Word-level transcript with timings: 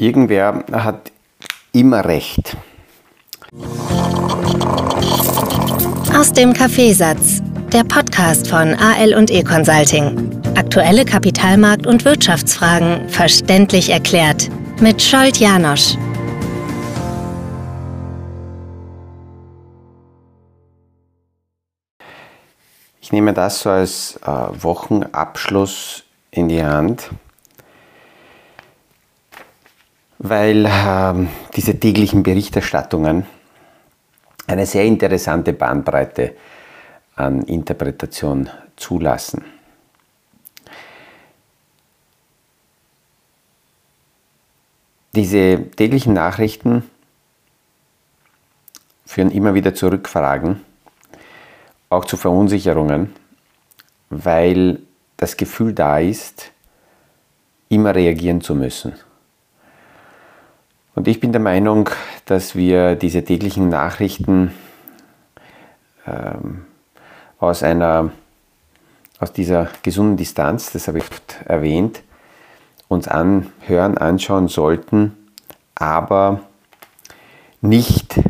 Irgendwer 0.00 0.64
hat 0.72 1.12
immer 1.72 2.06
recht. 2.06 2.56
Aus 6.16 6.32
dem 6.32 6.54
Kaffeesatz, 6.54 7.42
der 7.70 7.84
Podcast 7.84 8.48
von 8.48 8.72
AL 8.76 9.12
und 9.12 9.30
E 9.30 9.44
Consulting. 9.44 10.40
Aktuelle 10.56 11.04
Kapitalmarkt- 11.04 11.86
und 11.86 12.06
Wirtschaftsfragen 12.06 13.10
verständlich 13.10 13.90
erklärt 13.90 14.48
mit 14.80 15.02
Scholt 15.02 15.36
Janosch. 15.36 15.98
Ich 23.02 23.12
nehme 23.12 23.34
das 23.34 23.60
so 23.60 23.68
als 23.68 24.18
äh, 24.24 24.30
Wochenabschluss 24.30 26.04
in 26.30 26.48
die 26.48 26.64
Hand 26.64 27.10
weil 30.22 30.66
äh, 30.66 31.26
diese 31.56 31.80
täglichen 31.80 32.22
Berichterstattungen 32.22 33.24
eine 34.46 34.66
sehr 34.66 34.84
interessante 34.84 35.54
Bandbreite 35.54 36.34
an 37.16 37.42
Interpretation 37.44 38.50
zulassen. 38.76 39.42
Diese 45.14 45.70
täglichen 45.70 46.12
Nachrichten 46.12 46.88
führen 49.06 49.30
immer 49.30 49.54
wieder 49.54 49.74
zu 49.74 49.88
Rückfragen, 49.88 50.60
auch 51.88 52.04
zu 52.04 52.18
Verunsicherungen, 52.18 53.14
weil 54.10 54.80
das 55.16 55.38
Gefühl 55.38 55.72
da 55.72 55.98
ist, 55.98 56.52
immer 57.70 57.94
reagieren 57.94 58.42
zu 58.42 58.54
müssen. 58.54 58.92
Und 60.94 61.06
ich 61.06 61.20
bin 61.20 61.32
der 61.32 61.40
Meinung, 61.40 61.88
dass 62.26 62.56
wir 62.56 62.96
diese 62.96 63.24
täglichen 63.24 63.68
Nachrichten 63.68 64.52
ähm, 66.06 66.64
aus 67.38 67.62
einer, 67.62 68.10
aus 69.18 69.32
dieser 69.32 69.68
gesunden 69.82 70.16
Distanz, 70.16 70.72
das 70.72 70.88
habe 70.88 70.98
ich 70.98 71.04
oft 71.04 71.36
erwähnt, 71.44 72.02
uns 72.88 73.06
anhören, 73.06 73.98
anschauen 73.98 74.48
sollten, 74.48 75.16
aber 75.76 76.40
nicht 77.60 78.20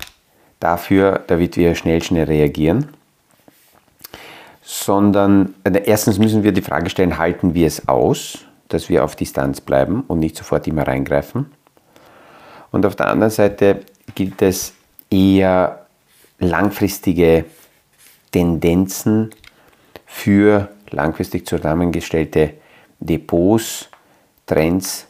dafür, 0.60 1.24
damit 1.26 1.56
wir 1.56 1.74
schnell, 1.74 2.02
schnell 2.02 2.24
reagieren, 2.24 2.88
sondern 4.60 5.54
äh, 5.64 5.82
erstens 5.86 6.18
müssen 6.18 6.42
wir 6.42 6.52
die 6.52 6.62
Frage 6.62 6.90
stellen, 6.90 7.16
halten 7.16 7.54
wir 7.54 7.66
es 7.66 7.88
aus, 7.88 8.44
dass 8.68 8.90
wir 8.90 9.02
auf 9.02 9.16
Distanz 9.16 9.62
bleiben 9.62 10.04
und 10.06 10.20
nicht 10.20 10.36
sofort 10.36 10.66
immer 10.66 10.86
reingreifen? 10.86 11.46
Und 12.72 12.86
auf 12.86 12.96
der 12.96 13.08
anderen 13.08 13.30
Seite 13.30 13.80
gilt 14.14 14.40
es 14.42 14.72
eher 15.10 15.86
langfristige 16.38 17.44
Tendenzen 18.32 19.30
für 20.06 20.68
langfristig 20.90 21.46
zusammengestellte 21.46 22.54
Depots, 23.00 23.88
Trends 24.46 25.06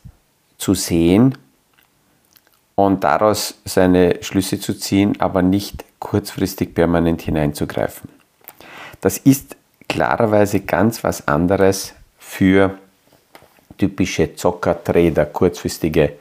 zu 0.59 0.75
sehen 0.75 1.37
und 2.75 3.05
daraus 3.05 3.59
seine 3.65 4.23
Schlüsse 4.23 4.61
zu 4.61 4.75
ziehen, 4.75 5.21
aber 5.21 5.43
nicht 5.43 5.85
kurzfristig 5.99 6.75
permanent 6.75 7.23
hineinzugreifen. 7.23 8.11
Das 9.01 9.19
ist 9.19 9.57
klarerweise 9.89 10.61
ganz 10.61 11.03
was 11.03 11.27
anderes 11.27 11.95
für 12.19 12.79
typische 13.79 14.35
Zocker-Trader, 14.35 15.27
kurzfristige 15.27 16.15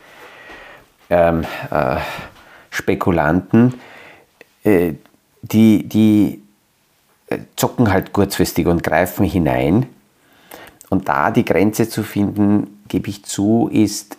ähm, 1.09 1.43
äh, 1.71 1.97
Spekulanten, 2.69 3.75
äh, 4.63 4.93
die, 5.41 5.87
die 5.87 6.41
äh, 7.27 7.39
zocken 7.55 7.91
halt 7.91 8.13
kurzfristig 8.13 8.67
und 8.67 8.83
greifen 8.83 9.25
hinein. 9.25 9.87
Und 10.89 11.07
da 11.07 11.31
die 11.31 11.45
Grenze 11.45 11.87
zu 11.87 12.03
finden, 12.03 12.81
gebe 12.87 13.09
ich 13.09 13.23
zu, 13.25 13.69
ist 13.71 14.17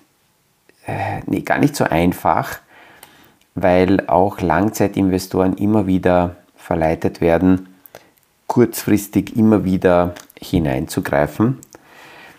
äh, 0.87 1.21
nee, 1.27 1.41
gar 1.41 1.59
nicht 1.59 1.77
so 1.77 1.85
einfach, 1.85 2.59
weil 3.55 4.07
auch 4.07 4.41
Langzeitinvestoren 4.41 5.57
immer 5.57 5.87
wieder 5.87 6.37
verleitet 6.57 7.21
werden, 7.21 7.69
kurzfristig 8.47 9.37
immer 9.37 9.65
wieder 9.65 10.15
hineinzugreifen. 10.39 11.59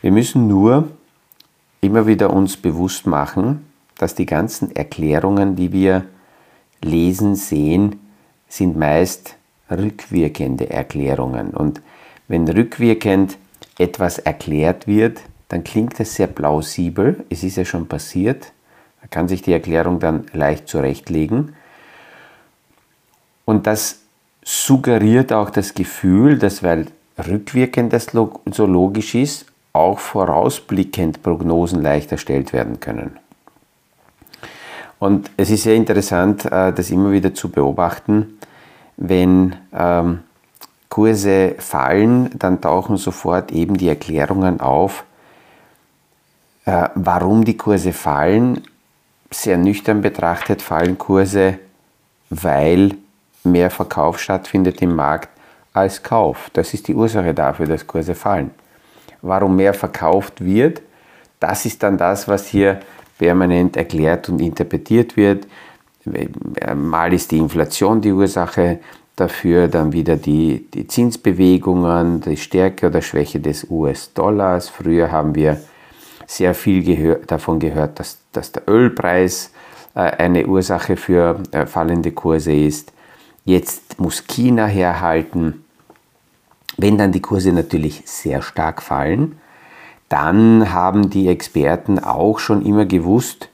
Wir 0.01 0.11
müssen 0.11 0.47
nur 0.47 0.90
immer 1.81 2.07
wieder 2.07 2.31
uns 2.31 2.57
bewusst 2.57 3.06
machen, 3.06 3.66
dass 4.01 4.16
die 4.16 4.25
ganzen 4.25 4.75
Erklärungen, 4.75 5.56
die 5.56 5.72
wir 5.72 6.06
lesen, 6.84 7.35
sehen, 7.35 8.00
sind 8.47 8.75
meist 8.75 9.35
rückwirkende 9.69 10.69
Erklärungen. 10.69 11.51
Und 11.51 11.81
wenn 12.28 12.47
rückwirkend 12.47 13.38
etwas 13.78 14.17
erklärt 14.17 14.88
wird, 14.88 15.22
dann 15.50 15.63
klingt 15.63 16.00
es 16.00 16.16
sehr 16.16 16.28
plausibel. 16.28 17.23
Es 17.29 17.44
ist 17.44 17.57
ja 17.57 17.66
schon 17.66 17.88
passiert. 17.88 18.51
Man 19.01 19.09
kann 19.09 19.28
sich 19.28 19.41
die 19.41 19.53
Erklärung 19.53 20.00
dann 20.00 20.25
leicht 20.34 20.67
zurechtlegen. 20.67 21.56
Und 23.45 23.67
das 23.67 24.00
suggeriert 24.44 25.31
auch 25.31 25.50
das 25.50 25.73
Gefühl, 25.73 26.40
dass 26.40 26.63
weil 26.63 26.88
rückwirkend 27.17 27.94
das 27.94 28.07
so 28.07 28.66
logisch 28.66 29.13
ist, 29.13 29.45
auch 29.73 30.00
vorausblickend 30.00 31.22
Prognosen 31.22 31.81
leicht 31.81 32.11
erstellt 32.11 32.51
werden 32.51 32.79
können. 32.79 33.17
Und 35.01 35.31
es 35.35 35.50
ist 35.50 35.63
sehr 35.63 35.73
interessant, 35.73 36.45
äh, 36.45 36.72
das 36.72 36.91
immer 36.91 37.12
wieder 37.12 37.34
zu 37.34 37.50
beobachten, 37.50 38.38
wenn 38.97 39.56
ähm, 39.73 40.19
Kurse 40.89 41.56
fallen, 41.57 42.29
dann 42.38 42.62
tauchen 42.62 42.97
sofort 42.97 43.51
eben 43.51 43.78
die 43.78 43.88
Erklärungen 43.88 44.61
auf, 44.61 45.03
äh, 46.66 46.88
warum 46.94 47.44
die 47.45 47.57
Kurse 47.57 47.94
fallen. 47.94 48.61
Sehr 49.31 49.57
nüchtern 49.57 50.01
betrachtet 50.01 50.61
fallen 50.61 51.00
Kurse, 51.00 51.57
weil 52.29 52.94
mehr 53.44 53.72
Verkauf 53.72 54.19
stattfindet 54.19 54.84
im 54.84 54.95
Markt 54.95 55.29
als 55.73 56.03
Kauf. 56.03 56.51
Das 56.53 56.75
ist 56.75 56.88
die 56.88 56.94
Ursache 56.94 57.34
dafür, 57.34 57.66
dass 57.66 57.88
Kurse 57.88 58.13
fallen. 58.13 58.51
Warum 59.23 59.56
mehr 59.56 59.73
verkauft 59.73 60.45
wird, 60.45 60.84
das 61.40 61.66
ist 61.66 61.81
dann 61.81 61.97
das, 61.97 62.28
was 62.28 62.45
hier 62.45 62.81
permanent 63.21 63.77
erklärt 63.77 64.29
und 64.29 64.41
interpretiert 64.41 65.15
wird. 65.15 65.47
Mal 66.75 67.13
ist 67.13 67.29
die 67.29 67.37
Inflation 67.37 68.01
die 68.01 68.11
Ursache 68.11 68.79
dafür, 69.15 69.67
dann 69.67 69.93
wieder 69.93 70.15
die, 70.15 70.65
die 70.73 70.87
Zinsbewegungen, 70.87 72.21
die 72.21 72.35
Stärke 72.35 72.87
oder 72.87 73.03
Schwäche 73.03 73.39
des 73.39 73.69
US-Dollars. 73.69 74.69
Früher 74.69 75.11
haben 75.11 75.35
wir 75.35 75.61
sehr 76.25 76.55
viel 76.55 76.83
gehör 76.83 77.19
davon 77.27 77.59
gehört, 77.59 77.99
dass, 77.99 78.17
dass 78.31 78.51
der 78.51 78.67
Ölpreis 78.67 79.51
äh, 79.93 79.99
eine 79.99 80.47
Ursache 80.47 80.97
für 80.97 81.43
äh, 81.51 81.67
fallende 81.67 82.11
Kurse 82.13 82.55
ist. 82.55 82.91
Jetzt 83.45 83.99
muss 83.99 84.25
China 84.25 84.65
herhalten. 84.65 85.63
Wenn 86.77 86.97
dann 86.97 87.11
die 87.11 87.21
Kurse 87.21 87.51
natürlich 87.51 88.01
sehr 88.05 88.41
stark 88.41 88.81
fallen, 88.81 89.39
dann 90.11 90.73
haben 90.73 91.09
die 91.09 91.29
Experten 91.29 91.97
auch 91.97 92.38
schon 92.38 92.66
immer 92.66 92.85
gewusst, 92.85 93.47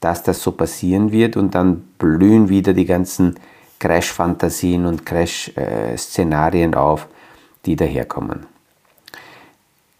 dass 0.00 0.22
das 0.22 0.42
so 0.42 0.52
passieren 0.52 1.12
wird 1.12 1.36
und 1.36 1.54
dann 1.54 1.82
blühen 1.98 2.48
wieder 2.48 2.72
die 2.72 2.86
ganzen 2.86 3.34
Crash-Fantasien 3.80 4.86
und 4.86 5.04
Crash-Szenarien 5.04 6.74
auf, 6.74 7.06
die 7.66 7.76
daherkommen. 7.76 8.46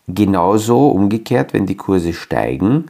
Genauso 0.08 0.88
umgekehrt, 0.88 1.52
wenn 1.52 1.67
die 1.67 1.76
Kurse 1.76 2.14
steigen, 2.14 2.87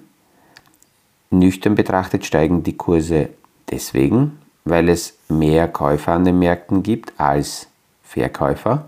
nüchtern 1.31 1.75
betrachtet 1.75 2.25
steigen 2.25 2.62
die 2.62 2.77
Kurse 2.77 3.31
deswegen, 3.73 4.39
weil 4.65 4.89
es 4.89 5.17
mehr 5.29 5.67
Käufer 5.67 6.12
an 6.12 6.25
den 6.25 6.39
Märkten 6.39 6.85
gibt 6.85 7.19
als 7.19 7.67
Verkäufer. 8.05 8.85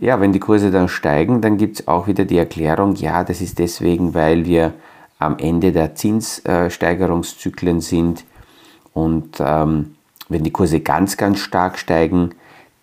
Ja, 0.00 0.20
wenn 0.20 0.32
die 0.32 0.38
Kurse 0.38 0.70
dann 0.70 0.88
steigen, 0.88 1.40
dann 1.40 1.56
gibt 1.56 1.80
es 1.80 1.88
auch 1.88 2.06
wieder 2.06 2.24
die 2.24 2.38
Erklärung, 2.38 2.94
ja, 2.94 3.24
das 3.24 3.40
ist 3.40 3.58
deswegen, 3.58 4.14
weil 4.14 4.44
wir 4.46 4.74
am 5.18 5.38
Ende 5.38 5.72
der 5.72 5.96
Zinssteigerungszyklen 5.96 7.80
sind. 7.80 8.24
Und 8.94 9.38
ähm, 9.40 9.96
wenn 10.28 10.44
die 10.44 10.52
Kurse 10.52 10.80
ganz, 10.80 11.16
ganz 11.16 11.40
stark 11.40 11.78
steigen, 11.78 12.30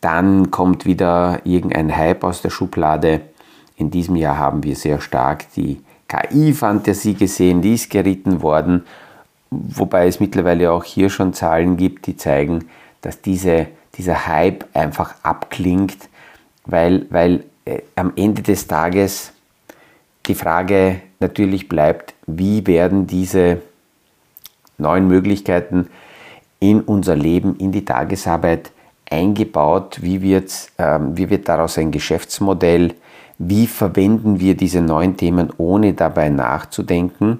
dann 0.01 0.51
kommt 0.51 0.85
wieder 0.85 1.39
irgendein 1.45 1.95
Hype 1.95 2.25
aus 2.25 2.41
der 2.41 2.49
Schublade. 2.49 3.21
In 3.77 3.91
diesem 3.91 4.17
Jahr 4.17 4.37
haben 4.37 4.63
wir 4.63 4.75
sehr 4.75 4.99
stark 4.99 5.45
die 5.53 5.81
KI-Fantasie 6.09 7.13
gesehen, 7.13 7.61
die 7.61 7.75
ist 7.75 7.89
geritten 7.89 8.41
worden, 8.41 8.85
wobei 9.49 10.07
es 10.07 10.19
mittlerweile 10.19 10.71
auch 10.71 10.83
hier 10.83 11.09
schon 11.09 11.33
Zahlen 11.33 11.77
gibt, 11.77 12.07
die 12.07 12.17
zeigen, 12.17 12.65
dass 13.01 13.21
diese, 13.21 13.67
dieser 13.97 14.27
Hype 14.27 14.65
einfach 14.73 15.15
abklingt 15.23 16.09
weil, 16.65 17.05
weil 17.09 17.43
äh, 17.65 17.81
am 17.95 18.13
Ende 18.15 18.41
des 18.41 18.67
Tages 18.67 19.31
die 20.25 20.35
Frage 20.35 21.01
natürlich 21.19 21.69
bleibt, 21.69 22.13
wie 22.27 22.65
werden 22.67 23.07
diese 23.07 23.61
neuen 24.77 25.07
Möglichkeiten 25.07 25.87
in 26.59 26.81
unser 26.81 27.15
Leben, 27.15 27.57
in 27.57 27.71
die 27.71 27.85
Tagesarbeit 27.85 28.71
eingebaut? 29.09 29.99
Wie 30.01 30.21
wird, 30.21 30.51
ähm, 30.77 31.17
wie 31.17 31.29
wird 31.29 31.47
daraus 31.47 31.77
ein 31.77 31.91
Geschäftsmodell? 31.91 32.93
Wie 33.37 33.67
verwenden 33.67 34.39
wir 34.39 34.55
diese 34.55 34.81
neuen 34.81 35.17
Themen, 35.17 35.51
ohne 35.57 35.93
dabei 35.93 36.29
nachzudenken? 36.29 37.39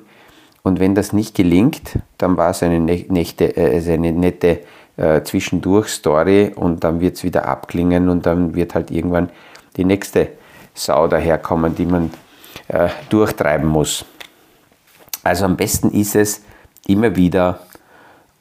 Und 0.61 0.79
wenn 0.79 0.95
das 0.95 1.13
nicht 1.13 1.35
gelingt, 1.35 1.99
dann 2.17 2.37
war 2.37 2.49
es 2.49 2.63
eine, 2.63 2.79
Nächte, 2.79 3.55
äh, 3.55 3.93
eine 3.93 4.11
nette 4.11 4.61
äh, 4.97 5.21
Zwischendurch-Story 5.21 6.53
und 6.55 6.83
dann 6.83 6.99
wird 6.99 7.17
es 7.17 7.23
wieder 7.23 7.47
abklingen 7.47 8.09
und 8.09 8.25
dann 8.25 8.55
wird 8.55 8.75
halt 8.75 8.91
irgendwann 8.91 9.29
die 9.77 9.85
nächste 9.85 10.29
Sau 10.73 11.07
daherkommen, 11.07 11.75
die 11.75 11.85
man 11.85 12.11
äh, 12.67 12.89
durchtreiben 13.09 13.67
muss. 13.67 14.05
Also 15.23 15.45
am 15.45 15.57
besten 15.57 15.91
ist 15.91 16.15
es, 16.15 16.41
immer 16.87 17.15
wieder 17.15 17.59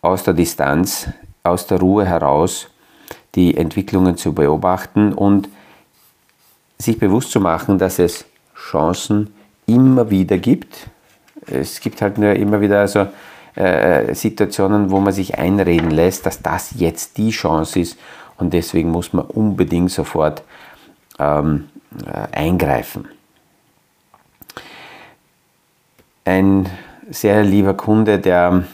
aus 0.02 0.22
der 0.22 0.34
Distanz, 0.34 1.08
aus 1.42 1.66
der 1.66 1.80
Ruhe 1.80 2.04
heraus 2.04 2.68
die 3.34 3.56
Entwicklungen 3.56 4.16
zu 4.16 4.32
beobachten 4.32 5.12
und 5.12 5.48
sich 6.78 6.98
bewusst 6.98 7.30
zu 7.30 7.40
machen, 7.40 7.78
dass 7.78 7.98
es 7.98 8.24
Chancen 8.54 9.34
immer 9.66 10.10
wieder 10.10 10.38
gibt. 10.38 10.88
Es 11.46 11.80
gibt 11.80 12.02
halt 12.02 12.18
nur 12.18 12.32
immer 12.34 12.60
wieder 12.60 12.80
also, 12.80 13.06
äh, 13.56 14.14
Situationen, 14.14 14.90
wo 14.90 15.00
man 15.00 15.12
sich 15.12 15.38
einreden 15.38 15.90
lässt, 15.90 16.26
dass 16.26 16.42
das 16.42 16.72
jetzt 16.76 17.16
die 17.18 17.30
Chance 17.30 17.80
ist 17.80 17.98
und 18.36 18.52
deswegen 18.52 18.90
muss 18.90 19.12
man 19.12 19.24
unbedingt 19.26 19.90
sofort 19.90 20.42
ähm, 21.18 21.68
äh, 22.04 22.36
eingreifen. 22.36 23.08
Ein 26.24 26.68
sehr 27.10 27.44
lieber 27.44 27.74
Kunde, 27.74 28.18
der 28.18 28.64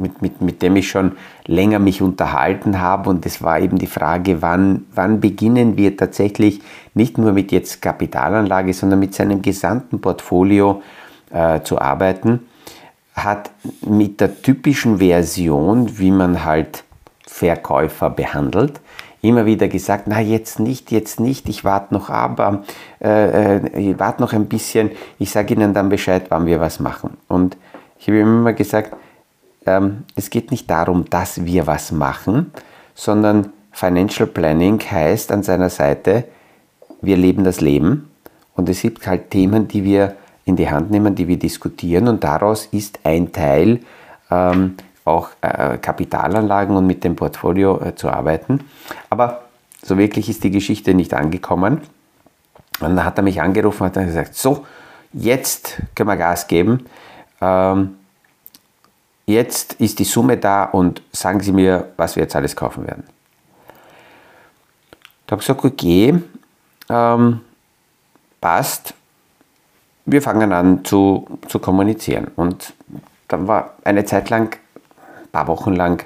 mit, 0.00 0.22
mit, 0.22 0.40
mit 0.40 0.62
dem 0.62 0.76
ich 0.76 0.88
schon 0.88 1.12
länger 1.46 1.78
mich 1.78 2.02
unterhalten 2.02 2.80
habe. 2.80 3.10
Und 3.10 3.26
es 3.26 3.42
war 3.42 3.60
eben 3.60 3.78
die 3.78 3.86
Frage, 3.86 4.42
wann, 4.42 4.86
wann 4.94 5.20
beginnen 5.20 5.76
wir 5.76 5.96
tatsächlich 5.96 6.60
nicht 6.94 7.18
nur 7.18 7.32
mit 7.32 7.52
jetzt 7.52 7.82
Kapitalanlage, 7.82 8.72
sondern 8.72 8.98
mit 8.98 9.14
seinem 9.14 9.42
gesamten 9.42 10.00
Portfolio 10.00 10.82
äh, 11.30 11.60
zu 11.62 11.80
arbeiten, 11.80 12.40
hat 13.24 13.50
mit 13.82 14.20
der 14.20 14.42
typischen 14.42 14.98
Version, 14.98 15.98
wie 15.98 16.10
man 16.10 16.44
halt 16.44 16.84
Verkäufer 17.26 18.10
behandelt, 18.10 18.80
immer 19.22 19.46
wieder 19.46 19.68
gesagt, 19.68 20.04
na 20.06 20.20
jetzt 20.20 20.60
nicht, 20.60 20.90
jetzt 20.90 21.20
nicht, 21.20 21.48
ich 21.48 21.64
warte 21.64 21.94
noch 21.94 22.08
ab, 22.08 22.64
äh, 23.02 23.56
äh, 23.56 23.78
ich 23.78 23.98
warte 23.98 24.22
noch 24.22 24.32
ein 24.32 24.46
bisschen, 24.46 24.90
ich 25.18 25.30
sage 25.30 25.54
Ihnen 25.54 25.74
dann 25.74 25.88
Bescheid, 25.88 26.26
wann 26.30 26.46
wir 26.46 26.60
was 26.60 26.80
machen. 26.80 27.16
Und 27.28 27.56
ich 27.98 28.08
habe 28.08 28.20
immer 28.20 28.52
gesagt, 28.52 28.96
ähm, 29.66 30.04
es 30.16 30.30
geht 30.30 30.50
nicht 30.50 30.70
darum, 30.70 31.04
dass 31.10 31.44
wir 31.44 31.66
was 31.66 31.92
machen, 31.92 32.52
sondern 32.94 33.52
Financial 33.72 34.26
Planning 34.26 34.80
heißt 34.80 35.32
an 35.32 35.42
seiner 35.42 35.70
Seite, 35.70 36.24
wir 37.02 37.16
leben 37.16 37.44
das 37.44 37.60
Leben 37.60 38.10
und 38.54 38.68
es 38.68 38.82
gibt 38.82 39.06
halt 39.06 39.30
Themen, 39.30 39.68
die 39.68 39.84
wir 39.84 40.16
in 40.50 40.56
die 40.56 40.70
Hand 40.70 40.90
nehmen, 40.90 41.14
die 41.14 41.28
wir 41.28 41.38
diskutieren 41.38 42.08
und 42.08 42.22
daraus 42.22 42.66
ist 42.66 43.00
ein 43.04 43.32
Teil 43.32 43.80
ähm, 44.30 44.76
auch 45.04 45.30
äh, 45.40 45.78
Kapitalanlagen 45.78 46.76
und 46.76 46.86
mit 46.86 47.02
dem 47.04 47.16
Portfolio 47.16 47.80
äh, 47.80 47.94
zu 47.94 48.10
arbeiten. 48.10 48.60
Aber 49.08 49.44
so 49.82 49.96
wirklich 49.96 50.28
ist 50.28 50.44
die 50.44 50.50
Geschichte 50.50 50.94
nicht 50.94 51.14
angekommen. 51.14 51.80
Und 52.80 52.96
dann 52.96 53.04
hat 53.04 53.18
er 53.18 53.24
mich 53.24 53.40
angerufen 53.40 53.84
und 53.84 53.96
hat 53.96 54.06
gesagt, 54.06 54.34
so, 54.34 54.66
jetzt 55.12 55.82
können 55.94 56.08
wir 56.08 56.16
Gas 56.16 56.46
geben. 56.46 56.86
Ähm, 57.40 57.96
jetzt 59.26 59.74
ist 59.74 59.98
die 59.98 60.04
Summe 60.04 60.36
da 60.36 60.64
und 60.64 61.02
sagen 61.12 61.40
Sie 61.40 61.52
mir, 61.52 61.88
was 61.96 62.16
wir 62.16 62.22
jetzt 62.22 62.36
alles 62.36 62.54
kaufen 62.54 62.86
werden. 62.86 63.04
Da 65.26 65.32
habe 65.32 65.42
ich 65.42 65.46
gesagt, 65.46 65.64
okay, 65.64 66.20
ähm, 66.88 67.40
passt, 68.40 68.94
wir 70.04 70.22
fangen 70.22 70.52
an 70.52 70.84
zu, 70.84 71.26
zu 71.48 71.58
kommunizieren. 71.58 72.28
Und 72.36 72.74
dann 73.28 73.46
war 73.46 73.74
eine 73.84 74.04
Zeit 74.04 74.30
lang, 74.30 74.56
ein 74.74 75.30
paar 75.30 75.46
Wochen 75.46 75.74
lang, 75.74 76.04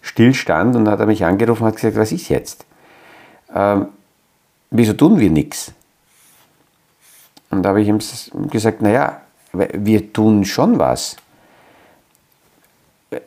Stillstand 0.00 0.74
und 0.76 0.84
dann 0.84 0.94
hat 0.94 1.00
er 1.00 1.06
mich 1.06 1.24
angerufen 1.24 1.62
und 1.62 1.68
hat 1.68 1.76
gesagt, 1.76 1.96
was 1.96 2.12
ist 2.12 2.28
jetzt? 2.28 2.66
Ähm, 3.54 3.86
wieso 4.70 4.94
tun 4.94 5.20
wir 5.20 5.30
nichts? 5.30 5.72
Und 7.50 7.62
da 7.62 7.68
habe 7.68 7.82
ich 7.82 7.88
ihm 7.88 8.00
gesagt, 8.50 8.82
naja, 8.82 9.20
wir 9.52 10.12
tun 10.12 10.44
schon 10.44 10.78
was 10.78 11.16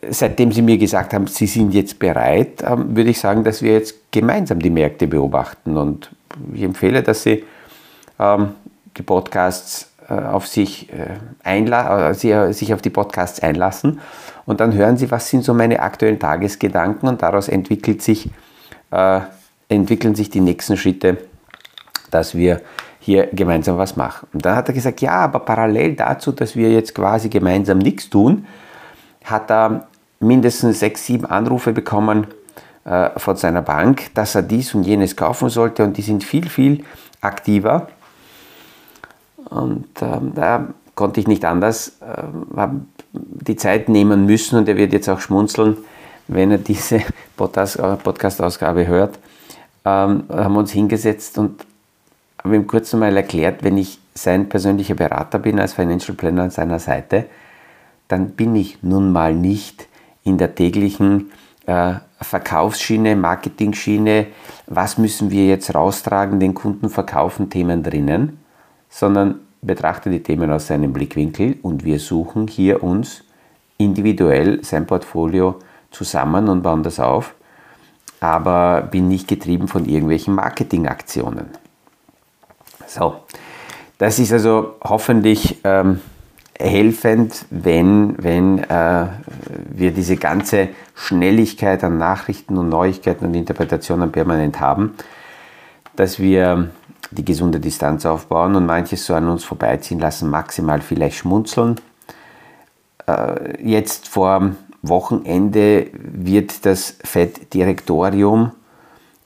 seitdem 0.09 0.51
Sie 0.51 0.61
mir 0.61 0.77
gesagt 0.77 1.13
haben, 1.13 1.27
Sie 1.27 1.47
sind 1.47 1.73
jetzt 1.73 1.99
bereit, 1.99 2.63
ähm, 2.65 2.95
würde 2.95 3.09
ich 3.09 3.19
sagen, 3.19 3.43
dass 3.43 3.61
wir 3.61 3.73
jetzt 3.73 4.11
gemeinsam 4.11 4.59
die 4.59 4.69
Märkte 4.69 5.07
beobachten. 5.07 5.77
Und 5.77 6.11
ich 6.53 6.63
empfehle, 6.63 7.03
dass 7.03 7.23
Sie 7.23 7.43
ähm, 8.19 8.49
die 8.97 9.03
Podcasts 9.03 9.91
äh, 10.09 10.13
auf 10.13 10.47
sich, 10.47 10.91
äh, 10.93 11.17
einla 11.43 12.13
Sie, 12.13 12.31
äh, 12.31 12.51
sich 12.53 12.73
auf 12.73 12.81
die 12.81 12.89
Podcasts 12.89 13.41
einlassen 13.41 13.99
und 14.45 14.59
dann 14.59 14.73
hören 14.73 14.97
Sie, 14.97 15.09
was 15.11 15.29
sind 15.29 15.43
so 15.43 15.53
meine 15.53 15.79
aktuellen 15.79 16.19
Tagesgedanken 16.19 17.09
und 17.09 17.21
daraus 17.21 17.47
entwickelt 17.47 18.01
sich, 18.01 18.29
entwickeln 19.67 20.15
sich 20.15 20.29
die 20.29 20.39
nächsten 20.39 20.77
Schritte, 20.77 21.17
dass 22.11 22.35
wir 22.35 22.61
hier 22.99 23.27
gemeinsam 23.33 23.77
was 23.77 23.97
machen. 23.97 24.27
Und 24.31 24.45
dann 24.45 24.55
hat 24.55 24.69
er 24.69 24.73
gesagt, 24.73 25.01
ja, 25.01 25.11
aber 25.11 25.39
parallel 25.39 25.95
dazu, 25.95 26.31
dass 26.31 26.55
wir 26.55 26.71
jetzt 26.71 26.95
quasi 26.95 27.27
gemeinsam 27.27 27.79
nichts 27.79 28.09
tun, 28.09 28.45
hat 29.23 29.51
er 29.51 29.87
mindestens 30.19 30.79
sechs, 30.79 31.05
sieben 31.05 31.25
Anrufe 31.25 31.73
bekommen 31.73 32.27
äh, 32.85 33.09
von 33.17 33.35
seiner 33.35 33.61
Bank, 33.61 34.13
dass 34.13 34.35
er 34.35 34.43
dies 34.43 34.73
und 34.75 34.83
jenes 34.83 35.15
kaufen 35.15 35.49
sollte 35.49 35.83
und 35.83 35.97
die 35.97 36.01
sind 36.01 36.23
viel, 36.23 36.47
viel 36.47 36.83
aktiver. 37.21 37.87
Und 39.49 39.87
ähm, 40.01 40.33
da 40.35 40.67
konnte 40.95 41.19
ich 41.19 41.27
nicht 41.27 41.45
anders, 41.45 41.97
äh, 42.01 42.57
habe 42.57 42.81
die 43.13 43.55
Zeit 43.55 43.89
nehmen 43.89 44.25
müssen 44.25 44.57
und 44.57 44.67
er 44.67 44.77
wird 44.77 44.93
jetzt 44.93 45.09
auch 45.09 45.19
schmunzeln, 45.19 45.77
wenn 46.27 46.51
er 46.51 46.57
diese 46.57 47.01
Podcast-Ausgabe 47.37 48.87
hört. 48.87 49.19
Ähm, 49.83 50.23
haben 50.29 50.57
uns 50.57 50.71
hingesetzt 50.71 51.37
und 51.37 51.65
habe 52.43 52.55
ihm 52.55 52.67
kurz 52.67 52.93
einmal 52.93 53.15
erklärt, 53.15 53.63
wenn 53.63 53.77
ich 53.77 53.99
sein 54.13 54.49
persönlicher 54.49 54.95
Berater 54.95 55.39
bin 55.39 55.59
als 55.59 55.73
Financial 55.73 56.15
Planner 56.15 56.43
an 56.43 56.49
seiner 56.49 56.79
Seite, 56.79 57.25
dann 58.07 58.31
bin 58.31 58.55
ich 58.55 58.81
nun 58.81 59.11
mal 59.11 59.33
nicht 59.33 59.87
in 60.23 60.37
der 60.37 60.55
täglichen 60.55 61.31
äh, 61.65 61.95
Verkaufsschiene, 62.21 63.15
Marketingschiene, 63.15 64.27
was 64.67 64.97
müssen 64.97 65.31
wir 65.31 65.45
jetzt 65.47 65.75
raustragen, 65.75 66.39
den 66.39 66.53
Kunden 66.53 66.89
verkaufen, 66.89 67.49
Themen 67.49 67.83
drinnen, 67.83 68.39
sondern 68.89 69.39
betrachte 69.61 70.09
die 70.09 70.21
Themen 70.21 70.51
aus 70.51 70.67
seinem 70.67 70.93
Blickwinkel 70.93 71.57
und 71.61 71.83
wir 71.83 71.99
suchen 71.99 72.47
hier 72.47 72.83
uns 72.83 73.23
individuell 73.77 74.63
sein 74.63 74.85
Portfolio 74.85 75.59
zusammen 75.91 76.47
und 76.49 76.61
bauen 76.61 76.83
das 76.83 76.99
auf, 76.99 77.33
aber 78.19 78.81
bin 78.83 79.07
nicht 79.07 79.27
getrieben 79.27 79.67
von 79.67 79.85
irgendwelchen 79.85 80.35
Marketingaktionen. 80.35 81.47
So, 82.87 83.15
das 83.97 84.19
ist 84.19 84.31
also 84.31 84.75
hoffentlich 84.83 85.59
ähm, 85.63 85.99
helfend, 86.57 87.45
wenn, 87.49 88.15
wenn 88.17 88.59
äh, 88.59 89.07
wir 89.69 89.91
diese 89.91 90.15
ganze 90.15 90.69
Schnelligkeit 90.93 91.83
an 91.83 91.97
Nachrichten 91.97 92.57
und 92.57 92.69
Neuigkeiten 92.69 93.25
und 93.25 93.33
Interpretationen 93.33 94.11
permanent 94.11 94.59
haben, 94.59 94.95
dass 95.95 96.19
wir 96.19 96.69
die 97.11 97.25
gesunde 97.25 97.59
Distanz 97.59 98.05
aufbauen 98.05 98.55
und 98.55 98.65
manches 98.65 99.05
so 99.05 99.13
an 99.13 99.27
uns 99.27 99.43
vorbeiziehen 99.43 99.99
lassen, 99.99 100.29
maximal 100.29 100.81
vielleicht 100.81 101.17
schmunzeln. 101.17 101.75
Äh, 103.07 103.61
jetzt 103.63 104.07
vor 104.07 104.51
Wochenende 104.81 105.87
wird 105.93 106.65
das 106.65 106.97
FED-Direktorium 107.03 108.51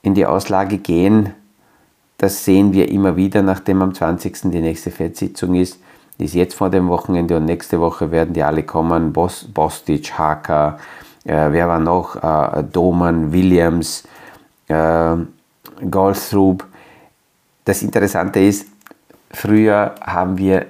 in 0.02 0.14
die 0.14 0.26
Auslage 0.26 0.78
gehen. 0.78 1.34
Das 2.18 2.44
sehen 2.44 2.72
wir 2.72 2.90
immer 2.90 3.16
wieder, 3.16 3.42
nachdem 3.42 3.82
am 3.82 3.94
20. 3.94 4.50
die 4.50 4.60
nächste 4.60 4.90
FED-Sitzung 4.90 5.54
ist 5.54 5.78
ist 6.20 6.34
jetzt 6.34 6.54
vor 6.54 6.70
dem 6.70 6.88
Wochenende 6.88 7.36
und 7.36 7.46
nächste 7.46 7.80
Woche 7.80 8.10
werden 8.10 8.34
die 8.34 8.42
alle 8.42 8.62
kommen. 8.62 9.12
Bos, 9.12 9.46
Bostic, 9.52 10.18
Haka, 10.18 10.78
äh, 11.24 11.48
wer 11.50 11.68
war 11.68 11.78
noch? 11.78 12.16
Äh, 12.16 12.62
Doman, 12.64 13.32
Williams, 13.32 14.04
äh, 14.68 15.16
Golthrub. 15.90 16.64
Das 17.70 17.82
Interessante 17.82 18.40
ist, 18.40 18.66
früher 19.30 19.94
haben 20.00 20.38
wir, 20.38 20.66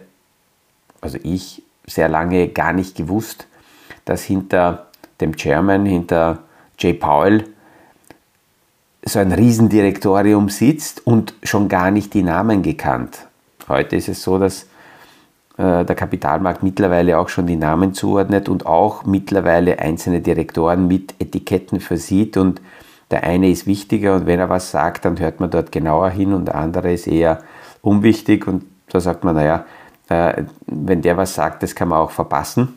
also 1.00 1.16
ich, 1.23 1.62
sehr 1.87 2.11
lange 2.11 2.49
gar 2.49 2.75
nicht 2.75 2.95
gewusst, 2.95 3.47
dass 4.04 4.23
hinter 4.23 4.88
dem 5.19 5.35
Chairman, 5.35 5.87
hinter 5.87 6.40
Jay 6.78 6.92
Powell, 6.92 7.47
so 9.02 9.19
ein 9.19 9.33
Riesendirektorium 9.33 10.50
sitzt 10.50 11.07
und 11.07 11.33
schon 11.42 11.71
gar 11.71 11.90
nicht 11.90 12.12
die 12.12 12.23
Namen 12.23 12.61
gekannt. 12.61 13.26
Heute 13.66 13.97
ist 13.97 14.11
es 14.11 14.23
so, 14.23 14.38
dass 14.38 14.64
äh, 15.57 15.87
der 15.87 15.97
Kapitalmarkt 15.97 16.62
mittlerweile 16.62 17.19
auch 17.19 17.30
schon 17.30 17.47
die 17.47 17.57
Namen 17.57 17.95
zuordnet 17.95 18.47
und 18.47 18.66
auch 18.66 19.07
mittlerweile 19.07 19.78
einzelne 19.78 20.21
Direktoren 20.21 20.87
mit 20.87 21.14
Etiketten 21.19 21.80
versieht 21.80 22.37
und 22.37 22.61
der 23.11 23.25
eine 23.25 23.50
ist 23.50 23.67
wichtiger 23.67 24.14
und 24.14 24.26
wenn 24.26 24.38
er 24.38 24.49
was 24.49 24.71
sagt, 24.71 25.05
dann 25.05 25.19
hört 25.19 25.40
man 25.40 25.50
dort 25.50 25.73
genauer 25.73 26.11
hin 26.11 26.33
und 26.33 26.47
der 26.47 26.55
andere 26.55 26.93
ist 26.93 27.07
eher 27.07 27.43
unwichtig 27.83 28.47
und 28.47 28.64
da 28.88 29.00
sagt 29.00 29.25
man, 29.25 29.35
naja, 29.35 29.64
äh, 30.09 30.45
wenn 30.67 31.02
der 31.02 31.17
was 31.17 31.35
sagt, 31.35 31.62
das 31.62 31.75
kann 31.75 31.88
man 31.88 31.99
auch 31.99 32.11
verpassen. 32.11 32.76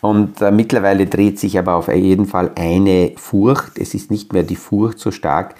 Und 0.00 0.40
äh, 0.40 0.50
mittlerweile 0.50 1.06
dreht 1.06 1.38
sich 1.38 1.58
aber 1.58 1.74
auf 1.74 1.88
jeden 1.88 2.26
Fall 2.26 2.50
eine 2.54 3.12
Furcht. 3.16 3.78
Es 3.78 3.94
ist 3.94 4.10
nicht 4.10 4.32
mehr 4.32 4.42
die 4.42 4.56
Furcht 4.56 4.98
so 4.98 5.10
stark, 5.10 5.54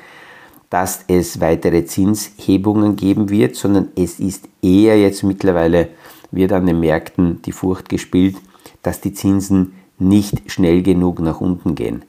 dass 0.71 1.05
es 1.09 1.41
weitere 1.41 1.85
Zinshebungen 1.85 2.97
geben 2.97 3.29
wird, 3.29 3.57
sondern 3.57 3.89
es 3.97 4.19
ist 4.19 4.49
eher 4.63 4.99
jetzt 4.99 5.23
mittlerweile, 5.25 5.89
wird 6.31 6.53
an 6.53 6.67
den 6.67 6.81
Märkten 6.81 7.43
die 7.43 7.53
Furcht 7.53 7.89
gespielt, 7.89 8.37
dass 8.83 9.01
die 9.01 9.13
Zinsen 9.13 9.75
nicht 9.99 10.51
schnell 10.51 10.83
genug 10.83 11.21
nach 11.21 11.41
unten 11.41 11.75
gehen. 11.75 12.05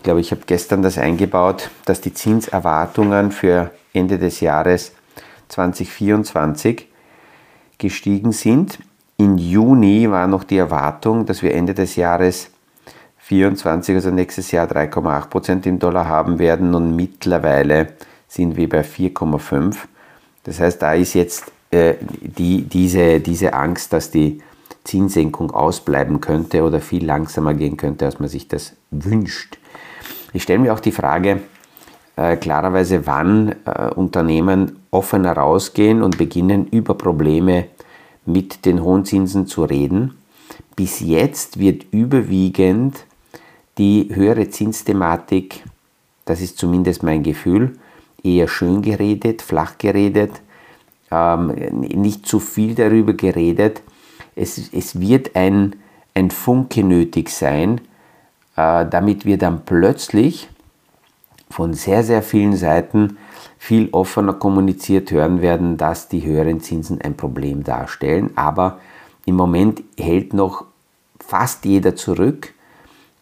Ich 0.00 0.04
glaube, 0.04 0.20
ich 0.20 0.30
habe 0.30 0.40
gestern 0.46 0.80
das 0.80 0.96
eingebaut, 0.96 1.68
dass 1.84 2.00
die 2.00 2.14
Zinserwartungen 2.14 3.32
für 3.32 3.70
Ende 3.92 4.18
des 4.18 4.40
Jahres 4.40 4.92
2024 5.48 6.88
gestiegen 7.76 8.32
sind. 8.32 8.78
Im 9.18 9.36
Juni 9.36 10.10
war 10.10 10.26
noch 10.26 10.44
die 10.44 10.56
Erwartung, 10.56 11.26
dass 11.26 11.42
wir 11.42 11.52
Ende 11.52 11.74
des 11.74 11.96
Jahres 11.96 12.48
2024, 13.28 13.94
also 13.96 14.10
nächstes 14.10 14.50
Jahr 14.52 14.66
3,8 14.66 15.26
Prozent 15.26 15.66
im 15.66 15.78
Dollar 15.78 16.08
haben 16.08 16.38
werden 16.38 16.74
und 16.74 16.96
mittlerweile 16.96 17.88
sind 18.26 18.56
wir 18.56 18.70
bei 18.70 18.80
4,5. 18.80 19.76
Das 20.44 20.60
heißt, 20.60 20.80
da 20.80 20.94
ist 20.94 21.12
jetzt 21.12 21.52
äh, 21.70 21.96
die, 22.00 22.62
diese, 22.62 23.20
diese 23.20 23.52
Angst, 23.52 23.92
dass 23.92 24.10
die 24.10 24.40
Zinssenkung 24.84 25.50
ausbleiben 25.50 26.20
könnte 26.20 26.62
oder 26.62 26.80
viel 26.80 27.04
langsamer 27.04 27.54
gehen 27.54 27.76
könnte, 27.76 28.06
als 28.06 28.18
man 28.18 28.28
sich 28.28 28.48
das 28.48 28.74
wünscht. 28.90 29.58
Ich 30.32 30.42
stelle 30.42 30.60
mir 30.60 30.72
auch 30.72 30.80
die 30.80 30.92
Frage, 30.92 31.40
äh, 32.16 32.36
klarerweise, 32.36 33.06
wann 33.06 33.54
äh, 33.64 33.90
Unternehmen 33.94 34.76
offener 34.90 35.32
rausgehen 35.32 36.02
und 36.02 36.18
beginnen, 36.18 36.66
über 36.66 36.94
Probleme 36.94 37.66
mit 38.26 38.64
den 38.66 38.82
hohen 38.82 39.04
Zinsen 39.04 39.46
zu 39.46 39.64
reden. 39.64 40.16
Bis 40.76 41.00
jetzt 41.00 41.58
wird 41.58 41.86
überwiegend 41.92 43.04
die 43.78 44.10
höhere 44.12 44.50
Zinsthematik, 44.50 45.64
das 46.24 46.40
ist 46.40 46.58
zumindest 46.58 47.02
mein 47.02 47.22
Gefühl, 47.22 47.78
eher 48.22 48.48
schön 48.48 48.82
geredet, 48.82 49.42
flach 49.42 49.78
geredet, 49.78 50.32
ähm, 51.10 51.48
nicht 51.80 52.26
zu 52.26 52.38
viel 52.38 52.74
darüber 52.74 53.14
geredet. 53.14 53.82
Es, 54.36 54.72
es 54.72 55.00
wird 55.00 55.36
ein, 55.36 55.76
ein 56.14 56.30
Funke 56.30 56.82
nötig 56.82 57.30
sein, 57.30 57.80
äh, 58.56 58.86
damit 58.86 59.24
wir 59.24 59.38
dann 59.38 59.64
plötzlich 59.64 60.48
von 61.50 61.74
sehr, 61.74 62.04
sehr 62.04 62.22
vielen 62.22 62.56
Seiten 62.56 63.16
viel 63.58 63.88
offener 63.92 64.32
kommuniziert 64.32 65.10
hören 65.10 65.42
werden, 65.42 65.76
dass 65.76 66.08
die 66.08 66.24
höheren 66.24 66.60
Zinsen 66.60 67.00
ein 67.00 67.16
Problem 67.16 67.64
darstellen. 67.64 68.30
Aber 68.36 68.78
im 69.26 69.34
Moment 69.34 69.82
hält 69.98 70.32
noch 70.32 70.64
fast 71.18 71.64
jeder 71.64 71.96
zurück 71.96 72.54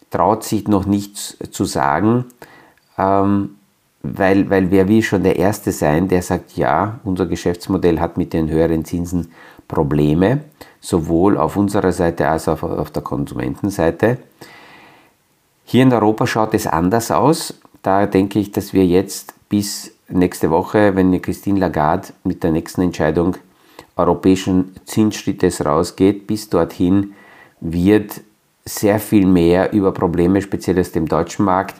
traut 0.09 0.43
sich 0.43 0.67
noch 0.67 0.85
nichts 0.85 1.37
zu 1.51 1.65
sagen, 1.65 2.25
ähm, 2.97 3.55
weil, 4.01 4.49
weil 4.49 4.71
wer 4.71 4.87
will 4.87 5.03
schon 5.03 5.23
der 5.23 5.37
Erste 5.37 5.71
sein, 5.71 6.07
der 6.07 6.21
sagt, 6.21 6.53
ja, 6.55 6.99
unser 7.03 7.25
Geschäftsmodell 7.25 7.99
hat 7.99 8.17
mit 8.17 8.33
den 8.33 8.49
höheren 8.49 8.85
Zinsen 8.85 9.31
Probleme, 9.67 10.41
sowohl 10.81 11.37
auf 11.37 11.55
unserer 11.55 11.91
Seite 11.91 12.27
als 12.27 12.47
auch 12.47 12.63
auf 12.63 12.91
der 12.91 13.01
Konsumentenseite. 13.01 14.17
Hier 15.65 15.83
in 15.83 15.93
Europa 15.93 16.25
schaut 16.25 16.53
es 16.53 16.67
anders 16.67 17.11
aus. 17.11 17.53
Da 17.83 18.05
denke 18.05 18.39
ich, 18.39 18.51
dass 18.51 18.73
wir 18.73 18.85
jetzt 18.85 19.33
bis 19.49 19.91
nächste 20.07 20.49
Woche, 20.49 20.95
wenn 20.95 21.21
Christine 21.21 21.59
Lagarde 21.59 22.09
mit 22.23 22.43
der 22.43 22.51
nächsten 22.51 22.81
Entscheidung 22.81 23.37
europäischen 23.95 24.75
Zinsschrittes 24.85 25.65
rausgeht, 25.65 26.25
bis 26.25 26.49
dorthin 26.49 27.13
wird 27.59 28.21
sehr 28.65 28.99
viel 28.99 29.25
mehr 29.25 29.73
über 29.73 29.91
Probleme, 29.91 30.41
speziell 30.41 30.79
aus 30.79 30.91
dem 30.91 31.07
deutschen 31.07 31.45
Markt, 31.45 31.75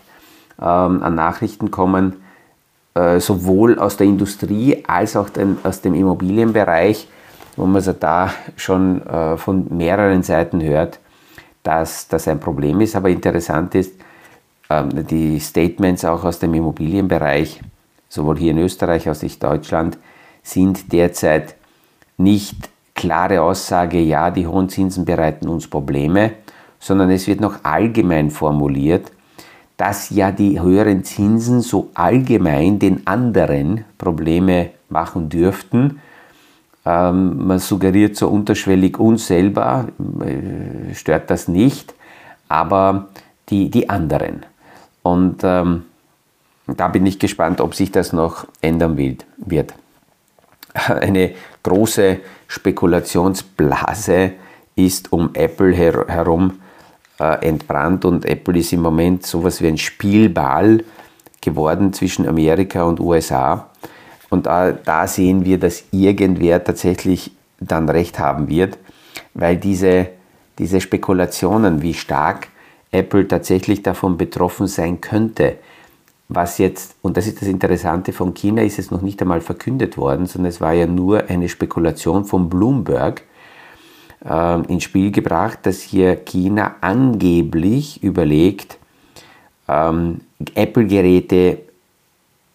ähm, 0.60 1.04
an 1.04 1.16
Nachrichten 1.16 1.72
kommen, 1.72 2.22
äh, 2.96 3.20
sowohl 3.20 3.80
aus 3.80 3.98
der 3.98 4.08
Industrie 4.08 4.84
als 4.88 5.16
auch 5.16 5.30
aus 5.64 5.82
dem 5.82 5.94
Immobilienbereich, 5.94 7.08
wo 7.60 7.66
man 7.66 7.76
also 7.76 7.92
da 7.92 8.32
schon 8.56 9.06
äh, 9.06 9.36
von 9.36 9.68
mehreren 9.70 10.24
Seiten 10.24 10.64
hört, 10.64 11.00
dass 11.62 12.08
das 12.08 12.28
ein 12.30 12.40
Problem 12.40 12.80
ist. 12.80 12.96
Aber 12.96 13.10
interessant 13.10 13.76
ist, 13.76 13.94
ähm, 14.70 15.06
die 15.06 15.40
Statements 15.42 16.06
auch 16.06 16.24
aus 16.24 16.40
dem 16.40 16.54
Immobilienbereich, 16.54 17.60
sowohl 18.08 18.38
hier 18.38 18.52
in 18.52 18.60
Österreich 18.60 19.10
als 19.10 19.20
auch 19.20 19.24
in 19.24 19.40
Deutschland, 19.40 19.98
sind 20.42 20.94
derzeit 20.94 21.56
nicht 22.18 22.70
klare 22.96 23.42
Aussage, 23.42 24.00
ja, 24.00 24.32
die 24.32 24.48
hohen 24.48 24.70
Zinsen 24.70 25.04
bereiten 25.04 25.50
uns 25.50 25.68
Probleme, 25.68 26.32
sondern 26.80 27.10
es 27.12 27.28
wird 27.28 27.42
noch 27.42 27.64
allgemein 27.64 28.32
formuliert, 28.32 29.12
dass 29.76 30.12
ja 30.12 30.32
die 30.32 30.62
höheren 30.62 31.04
Zinsen 31.04 31.60
so 31.60 31.90
allgemein 31.94 32.80
den 32.80 33.06
anderen 33.06 33.84
Probleme 33.98 34.70
machen 34.88 35.28
dürften. 35.28 36.00
Ähm, 36.90 37.46
man 37.46 37.60
suggeriert 37.60 38.16
so 38.16 38.30
unterschwellig 38.30 38.98
uns 38.98 39.28
selber, 39.28 39.90
äh, 40.22 40.96
stört 40.96 41.30
das 41.30 41.48
nicht, 41.48 41.94
aber 42.48 43.10
die, 43.50 43.70
die 43.70 43.88
anderen. 43.92 44.44
Und 45.04 45.42
ähm, 45.44 45.84
da 46.66 46.88
bin 46.88 47.06
ich 47.06 47.20
gespannt, 47.20 47.62
ob 47.62 47.76
sich 47.76 47.92
das 47.92 48.12
noch 48.12 48.48
ändern 48.62 48.98
wird. 48.98 49.76
Eine 50.74 51.34
große 51.62 52.22
Spekulationsblase 52.48 54.32
ist 54.76 55.14
um 55.14 55.30
Apple 55.36 55.74
her 55.74 56.06
herum 56.08 56.60
äh, 57.20 57.48
entbrannt 57.48 58.04
und 58.04 58.26
Apple 58.26 58.58
ist 58.58 58.74
im 58.74 58.82
Moment 58.82 59.28
sowas 59.28 59.62
wie 59.62 59.68
ein 59.68 59.78
Spielball 59.78 60.84
geworden 61.40 61.94
zwischen 61.94 62.28
Amerika 62.28 62.82
und 62.82 63.00
USA. 63.00 63.70
Und 64.30 64.46
da, 64.46 64.72
da 64.72 65.08
sehen 65.08 65.46
wir, 65.46 65.60
dass 65.60 65.84
irgendwer 65.92 66.64
tatsächlich 66.64 67.32
dann 67.60 67.90
recht 67.90 68.20
haben 68.20 68.48
wird, 68.48 68.78
weil 69.34 69.58
diese, 69.58 70.08
diese 70.58 70.82
Spekulationen, 70.82 71.82
wie 71.82 71.94
stark 71.94 72.48
Apple 72.92 73.28
tatsächlich 73.28 73.84
davon 73.84 74.18
betroffen 74.18 74.68
sein 74.68 75.02
könnte, 75.02 75.58
was 76.28 76.60
jetzt, 76.60 76.96
und 77.02 77.18
das 77.18 77.26
ist 77.26 77.42
das 77.42 77.50
Interessante, 77.50 78.14
von 78.14 78.36
China 78.36 78.62
ist 78.62 78.78
es 78.78 78.92
noch 78.92 79.02
nicht 79.02 79.20
einmal 79.22 79.42
verkündet 79.42 79.98
worden, 79.98 80.28
sondern 80.28 80.50
es 80.50 80.62
war 80.62 80.74
ja 80.74 80.86
nur 80.86 81.28
eine 81.28 81.50
Spekulation 81.50 82.24
von 82.24 82.50
Bloomberg, 82.50 83.24
äh, 84.24 84.62
ins 84.72 84.84
Spiel 84.84 85.12
gebracht, 85.12 85.60
dass 85.64 85.82
hier 85.82 86.16
China 86.18 86.76
angeblich 86.82 88.04
überlegt, 88.04 88.78
ähm, 89.68 90.22
Apple-Geräte 90.56 91.60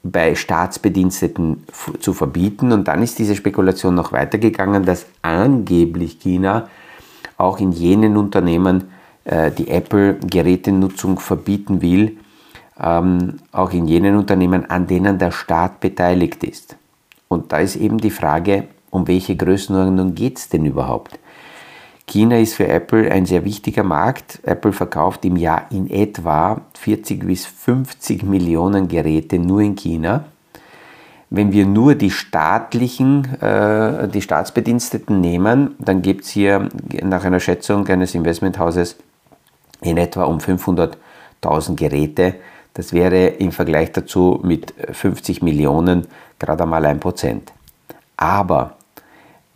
bei 0.04 0.34
Staatsbediensteten 0.34 1.64
zu 1.98 2.12
verbieten. 2.12 2.72
Und 2.72 2.86
dann 2.86 3.02
ist 3.02 3.18
diese 3.18 3.34
Spekulation 3.34 3.94
noch 3.94 4.12
weitergegangen, 4.12 4.84
dass 4.84 5.06
angeblich 5.22 6.20
China 6.20 6.68
auch 7.38 7.58
in 7.58 7.72
jenen 7.72 8.16
Unternehmen 8.16 8.84
äh, 9.24 9.50
die 9.50 9.68
Apple-Gerätenutzung 9.68 11.18
verbieten 11.18 11.80
will, 11.80 12.18
ähm, 12.78 13.38
auch 13.50 13.72
in 13.72 13.86
jenen 13.86 14.16
Unternehmen, 14.16 14.68
an 14.70 14.86
denen 14.86 15.18
der 15.18 15.30
Staat 15.30 15.80
beteiligt 15.80 16.44
ist. 16.44 16.76
Und 17.28 17.52
da 17.52 17.58
ist 17.58 17.76
eben 17.76 17.98
die 17.98 18.10
Frage, 18.10 18.68
um 18.90 19.08
welche 19.08 19.34
Größenordnung 19.34 20.14
geht 20.14 20.38
es 20.38 20.48
denn 20.50 20.66
überhaupt? 20.66 21.18
China 22.06 22.38
ist 22.38 22.54
für 22.54 22.68
Apple 22.68 23.10
ein 23.10 23.26
sehr 23.26 23.44
wichtiger 23.44 23.82
Markt. 23.82 24.40
Apple 24.44 24.72
verkauft 24.72 25.24
im 25.24 25.36
Jahr 25.36 25.66
in 25.70 25.90
etwa 25.90 26.60
40 26.74 27.26
bis 27.26 27.46
50 27.46 28.22
Millionen 28.22 28.88
Geräte 28.88 29.38
nur 29.38 29.60
in 29.60 29.74
China. 29.74 30.24
Wenn 31.30 31.50
wir 31.52 31.66
nur 31.66 31.94
die 31.94 32.10
staatlichen, 32.10 33.40
äh, 33.40 34.06
die 34.08 34.20
Staatsbediensteten 34.20 35.20
nehmen, 35.20 35.74
dann 35.78 36.02
gibt 36.02 36.24
es 36.24 36.30
hier 36.30 36.68
nach 37.02 37.24
einer 37.24 37.40
Schätzung 37.40 37.88
eines 37.88 38.14
Investmenthauses 38.14 38.96
in 39.80 39.96
etwa 39.96 40.24
um 40.24 40.38
500.000 40.38 41.74
Geräte. 41.74 42.36
Das 42.74 42.92
wäre 42.92 43.26
im 43.26 43.50
Vergleich 43.50 43.92
dazu 43.92 44.40
mit 44.44 44.74
50 44.92 45.42
Millionen 45.42 46.06
gerade 46.38 46.64
einmal 46.64 46.84
ein 46.84 47.00
Prozent. 47.00 47.52
Aber 48.16 48.76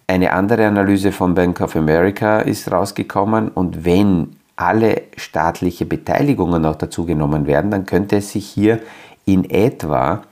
eine 0.09 0.33
andere 0.33 0.67
Analyse 0.67 1.13
von 1.13 1.35
Bank 1.35 1.61
of 1.61 1.77
America 1.77 2.41
ist 2.41 2.73
rausgekommen 2.73 3.51
und 3.51 3.85
wenn 3.85 4.37
alle 4.57 5.03
staatliche 5.17 5.85
Beteiligungen 5.85 6.65
auch 6.65 6.77
dazu 6.77 7.05
genommen 7.05 7.47
werden, 7.47 7.71
dann 7.71 7.87
könnte 7.87 8.17
es 8.17 8.33
sich 8.33 8.49
hier 8.49 8.81
in 9.27 9.49
etwa 9.49 10.23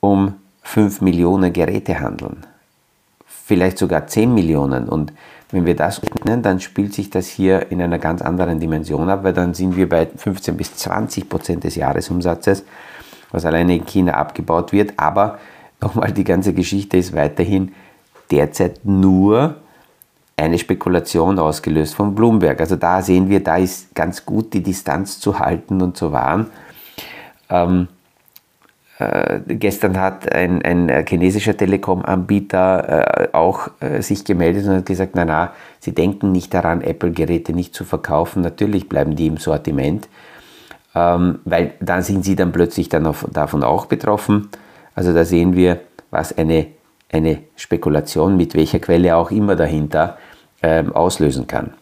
um 0.00 0.34
5 0.62 1.00
Millionen 1.00 1.52
Geräte 1.52 2.00
handeln. 2.00 2.46
vielleicht 3.26 3.78
sogar 3.78 4.06
10 4.08 4.32
Millionen. 4.32 4.88
Und 4.88 5.12
wenn 5.50 5.66
wir 5.66 5.76
das 5.76 6.02
öffnen, 6.02 6.42
dann 6.42 6.58
spielt 6.58 6.94
sich 6.94 7.10
das 7.10 7.28
hier 7.28 7.70
in 7.70 7.80
einer 7.80 7.98
ganz 7.98 8.22
anderen 8.22 8.58
Dimension 8.58 9.08
ab, 9.08 9.22
weil 9.22 9.32
dann 9.32 9.54
sind 9.54 9.76
wir 9.76 9.88
bei 9.88 10.06
15 10.06 10.56
bis 10.56 10.74
20 10.74 11.28
Prozent 11.28 11.62
des 11.64 11.76
Jahresumsatzes, 11.76 12.64
was 13.30 13.44
alleine 13.44 13.76
in 13.76 13.86
China 13.86 14.14
abgebaut 14.14 14.72
wird. 14.72 14.94
Aber 14.96 15.38
nochmal, 15.80 16.12
die 16.12 16.24
ganze 16.24 16.54
Geschichte 16.54 16.96
ist 16.96 17.14
weiterhin 17.14 17.72
derzeit 18.30 18.84
nur 18.84 19.56
eine 20.36 20.58
Spekulation 20.58 21.38
ausgelöst 21.38 21.94
von 21.94 22.14
Bloomberg. 22.14 22.60
Also 22.60 22.76
da 22.76 23.00
sehen 23.00 23.28
wir, 23.28 23.42
da 23.42 23.56
ist 23.56 23.94
ganz 23.94 24.26
gut 24.26 24.52
die 24.52 24.62
Distanz 24.62 25.18
zu 25.18 25.38
halten 25.38 25.80
und 25.80 25.96
zu 25.96 26.12
wahren. 26.12 26.46
Ähm, 27.48 27.88
äh, 28.98 29.40
gestern 29.46 30.00
hat 30.00 30.30
ein, 30.32 30.62
ein 30.62 31.06
chinesischer 31.06 31.56
Telekom-Anbieter 31.56 33.24
äh, 33.24 33.28
auch 33.32 33.68
äh, 33.80 34.00
sich 34.00 34.24
gemeldet 34.24 34.66
und 34.66 34.76
hat 34.76 34.86
gesagt, 34.86 35.12
na 35.14 35.24
na, 35.24 35.52
sie 35.80 35.94
denken 35.94 36.32
nicht 36.32 36.54
daran, 36.54 36.80
Apple-Geräte 36.80 37.52
nicht 37.52 37.74
zu 37.74 37.84
verkaufen. 37.84 38.42
Natürlich 38.42 38.88
bleiben 38.88 39.14
die 39.16 39.26
im 39.26 39.36
Sortiment, 39.36 40.08
ähm, 40.94 41.40
weil 41.44 41.74
dann 41.80 42.02
sind 42.02 42.24
sie 42.24 42.36
dann 42.36 42.52
plötzlich 42.52 42.88
dann 42.88 43.06
auf, 43.06 43.26
davon 43.30 43.62
auch 43.62 43.86
betroffen. 43.86 44.48
Also 44.94 45.12
da 45.12 45.26
sehen 45.26 45.54
wir, 45.54 45.80
was 46.10 46.36
eine, 46.36 46.66
eine 47.10 47.42
Spekulation 47.56 48.36
mit 48.36 48.54
welcher 48.54 48.78
Quelle 48.78 49.16
auch 49.16 49.30
immer 49.30 49.56
dahinter 49.56 50.18
ähm, 50.62 50.92
auslösen 50.94 51.46
kann. 51.46 51.74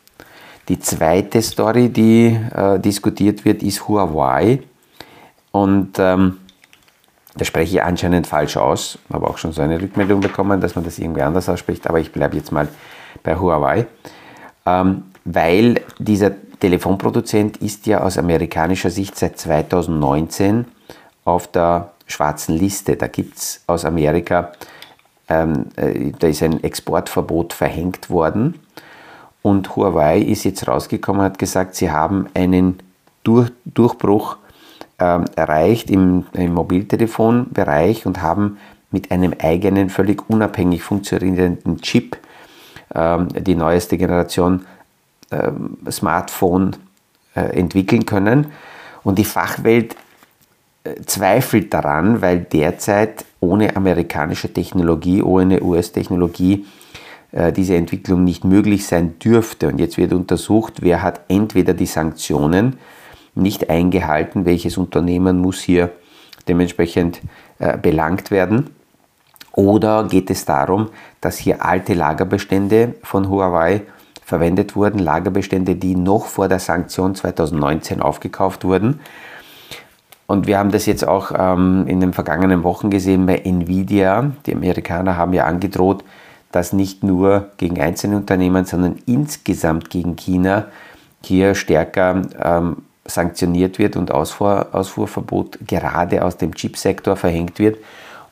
Die 0.69 0.79
zweite 0.79 1.43
Story, 1.43 1.91
die 1.91 2.39
äh, 2.55 2.79
diskutiert 2.79 3.45
wird, 3.45 3.63
ist 3.63 3.87
Huawei. 3.87 4.61
Und 5.53 5.99
ähm, 5.99 6.39
da 7.37 7.45
spreche 7.45 7.77
ich 7.77 7.83
anscheinend 7.83 8.27
falsch 8.27 8.57
aus. 8.57 8.99
Habe 9.13 9.29
auch 9.29 9.39
schon 9.39 9.53
so 9.53 9.61
eine 9.61 9.81
Rückmeldung 9.81 10.21
bekommen, 10.21 10.61
dass 10.61 10.75
man 10.75 10.85
das 10.85 10.99
irgendwie 10.99 11.23
anders 11.23 11.49
ausspricht, 11.49 11.87
aber 11.87 12.01
ich 12.01 12.13
bleibe 12.13 12.37
jetzt 12.37 12.53
mal 12.53 12.69
bei 13.23 13.37
Huawei. 13.37 13.87
Ähm, 14.67 15.05
weil 15.25 15.81
dieser 15.99 16.33
Telefonproduzent 16.61 17.59
ist 17.59 17.87
ja 17.87 18.03
aus 18.03 18.19
amerikanischer 18.19 18.91
Sicht 18.91 19.17
seit 19.19 19.39
2019 19.39 20.67
auf 21.25 21.47
der 21.49 21.93
schwarzen 22.07 22.57
Liste. 22.57 22.97
Da 22.97 23.07
gibt 23.07 23.37
es 23.37 23.63
aus 23.67 23.85
Amerika, 23.85 24.53
ähm, 25.29 25.67
äh, 25.77 26.13
da 26.19 26.27
ist 26.27 26.43
ein 26.43 26.63
Exportverbot 26.63 27.53
verhängt 27.53 28.11
worden 28.11 28.55
und 29.43 29.77
Huawei 29.77 30.21
ist 30.21 30.45
jetzt 30.45 30.67
rausgekommen 30.67 31.21
und 31.21 31.27
hat 31.27 31.39
gesagt, 31.39 31.75
sie 31.75 31.91
haben 31.91 32.29
einen 32.35 32.79
Durch 33.25 33.51
Durchbruch 33.65 34.37
ähm, 34.99 35.25
erreicht 35.37 35.91
im, 35.91 36.27
im 36.33 36.55
Mobiltelefonbereich 36.55 38.07
und 38.07 38.23
haben 38.23 38.59
mit 38.91 39.11
einem 39.11 39.35
eigenen, 39.39 39.91
völlig 39.91 40.29
unabhängig 40.31 40.83
funktionierenden 40.83 41.81
Chip 41.81 42.17
ähm, 42.95 43.29
die 43.29 43.55
neueste 43.55 43.99
Generation 43.99 44.67
ähm, 45.31 45.79
Smartphone 45.91 46.77
äh, 47.35 47.59
entwickeln 47.59 48.07
können. 48.07 48.53
Und 49.03 49.19
die 49.19 49.25
Fachwelt 49.25 49.97
zweifelt 51.07 51.73
daran, 51.73 52.21
weil 52.21 52.41
derzeit 52.41 53.25
ohne 53.41 53.77
amerikanische 53.77 54.53
Technologie, 54.53 55.23
ohne 55.23 55.63
US-Technologie 55.63 56.67
äh, 57.33 57.53
diese 57.53 57.77
Entwicklung 57.77 58.25
nicht 58.25 58.45
möglich 58.45 58.87
sein 58.87 59.19
dürfte. 59.19 59.69
Und 59.69 59.79
jetzt 59.79 59.97
wird 59.97 60.13
untersucht, 60.13 60.83
wer 60.83 61.03
hat 61.03 61.23
entweder 61.29 61.75
die 61.75 61.87
Sanktionen 61.87 62.77
nicht 63.35 63.71
eingehalten, 63.71 64.45
welches 64.45 64.77
Unternehmen 64.77 65.39
muss 65.39 65.61
hier 65.61 65.91
dementsprechend 66.49 67.21
äh, 67.59 67.77
belangt 67.79 68.31
werden. 68.31 68.71
Oder 69.53 70.05
geht 70.05 70.31
es 70.31 70.45
darum, 70.45 70.91
dass 71.21 71.39
hier 71.39 71.65
alte 71.65 71.95
Lagerbestände 71.95 72.95
von 73.03 73.29
Huawei 73.29 73.83
verwendet 74.25 74.75
wurden, 74.75 74.99
Lagerbestände, 74.99 75.77
die 75.77 75.97
noch 75.97 76.27
vor 76.27 76.49
der 76.49 76.59
Sanktion 76.59 77.15
2019 77.15 78.03
aufgekauft 78.03 78.65
wurden. 78.65 79.01
Und 80.27 80.47
wir 80.47 80.59
haben 80.59 80.71
das 80.71 80.87
jetzt 80.87 81.07
auch 81.07 81.33
ähm, 81.37 81.87
in 81.87 82.01
den 82.01 82.13
vergangenen 82.13 82.63
Wochen 82.63 82.91
gesehen 82.91 83.27
bei 83.27 83.37
Nvidia. 83.37 84.33
Die 84.47 84.55
Amerikaner 84.55 85.17
haben 85.17 85.33
ja 85.33 85.45
angedroht, 85.45 86.03
dass 86.51 86.73
nicht 86.73 87.03
nur 87.03 87.49
gegen 87.57 87.81
einzelne 87.81 88.17
Unternehmen, 88.17 88.65
sondern 88.65 88.97
insgesamt 89.07 89.91
gegen 89.91 90.17
China 90.17 90.67
hier 91.23 91.55
stärker 91.55 92.23
ähm, 92.43 92.77
sanktioniert 93.05 93.79
wird 93.79 93.97
und 93.97 94.13
Ausfuhr, 94.13 94.69
Ausfuhrverbot 94.73 95.59
gerade 95.67 96.25
aus 96.25 96.37
dem 96.37 96.55
Chipsektor 96.55 97.17
verhängt 97.17 97.59
wird. 97.59 97.79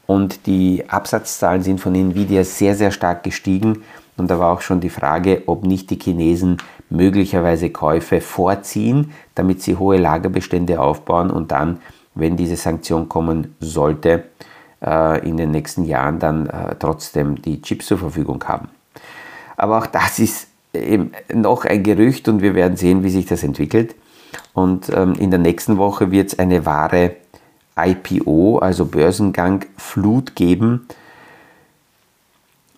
Und 0.07 0.47
die 0.47 0.85
Absatzzahlen 0.89 1.63
sind 1.63 1.81
von 1.81 1.95
Nvidia 1.95 2.45
sehr, 2.45 2.75
sehr 2.75 2.91
stark 2.91 3.23
gestiegen. 3.23 3.83
Und 4.17 4.31
da 4.31 4.39
war 4.39 4.53
auch 4.53 4.61
schon 4.61 4.81
die 4.81 4.91
Frage, 4.91 5.43
ob 5.47 5.65
nicht 5.65 5.91
die 5.91 5.99
Chinesen 5.99 6.59
möglicherweise 6.91 7.71
Käufe 7.71 8.21
vorziehen, 8.21 9.13
damit 9.35 9.63
sie 9.63 9.77
hohe 9.77 9.97
Lagerbestände 9.97 10.81
aufbauen 10.81 11.31
und 11.31 11.51
dann, 11.51 11.81
wenn 12.15 12.37
diese 12.37 12.57
Sanktion 12.57 13.09
kommen 13.09 13.55
sollte, 13.61 14.25
äh, 14.85 15.27
in 15.27 15.37
den 15.37 15.51
nächsten 15.51 15.85
Jahren 15.85 16.19
dann 16.19 16.47
äh, 16.47 16.75
trotzdem 16.79 17.41
die 17.41 17.63
Chips 17.63 17.87
zur 17.87 17.99
Verfügung 17.99 18.45
haben. 18.45 18.69
Aber 19.57 19.79
auch 19.79 19.87
das 19.87 20.19
ist 20.19 20.49
eben 20.75 21.13
noch 21.33 21.65
ein 21.65 21.83
Gerücht 21.83 22.29
und 22.29 22.43
wir 22.43 22.55
werden 22.55 22.77
sehen, 22.77 23.03
wie 23.05 23.11
sich 23.11 23.27
das 23.27 23.43
entwickelt. 23.43 23.95
Und 24.55 24.91
ähm, 24.95 25.15
in 25.15 25.31
der 25.31 25.39
nächsten 25.39 25.79
Woche 25.79 26.11
wird 26.11 26.33
es 26.33 26.39
eine 26.39 26.67
wahre 26.67 27.17
IPO, 27.77 28.59
also 28.59 28.85
Börsengang 28.87 29.65
Flut 29.77 30.35
geben. 30.37 30.87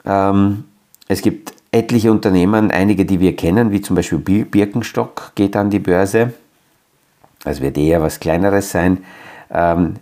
Ähm, 0.05 0.65
es 1.09 1.23
gibt 1.23 1.53
etliche 1.71 2.11
Unternehmen, 2.11 2.71
einige, 2.71 3.05
die 3.05 3.21
wir 3.21 3.37
kennen, 3.37 3.71
wie 3.71 3.83
zum 3.83 3.97
Beispiel 3.97 4.19
Birkenstock 4.45 5.33
geht 5.35 5.57
an 5.57 5.71
die 5.71 5.81
Börse. 5.81 6.33
Das 7.43 7.61
wird 7.61 7.77
eher 7.77 8.01
was 8.01 8.21
Kleineres 8.21 8.71
sein. 8.71 9.05
Ähm, 9.51 9.95